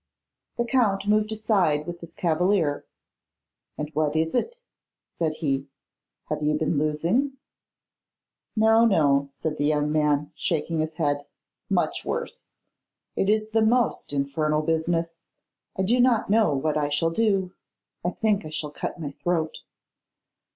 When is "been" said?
6.55-6.79